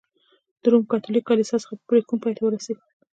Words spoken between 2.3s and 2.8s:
ته ورسېد.